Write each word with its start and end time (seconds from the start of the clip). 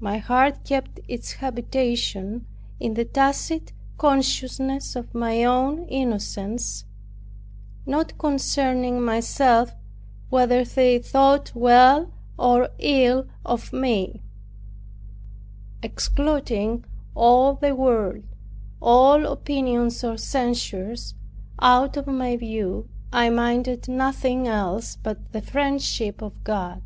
My 0.00 0.18
heart 0.18 0.64
kept 0.64 0.98
its 1.06 1.34
habitation 1.34 2.44
in 2.80 2.94
the 2.94 3.04
tacit 3.04 3.72
consciousness 3.96 4.96
of 4.96 5.14
my 5.14 5.44
own 5.44 5.86
innocence, 5.86 6.84
not 7.86 8.18
concerning 8.18 9.00
myself 9.00 9.76
whether 10.28 10.64
they 10.64 10.98
thought 10.98 11.54
well 11.54 12.10
or 12.36 12.70
ill 12.80 13.28
of 13.44 13.72
me; 13.72 14.22
excluding 15.84 16.84
all 17.14 17.54
the 17.54 17.76
world, 17.76 18.24
all 18.82 19.24
opinions 19.24 20.02
or 20.02 20.16
censures, 20.16 21.14
out 21.60 21.96
of 21.96 22.08
my 22.08 22.36
view, 22.36 22.88
I 23.12 23.30
minded 23.30 23.86
nothing 23.86 24.48
else 24.48 24.96
but 25.00 25.30
the 25.30 25.42
friendship 25.42 26.22
of 26.22 26.42
God. 26.42 26.82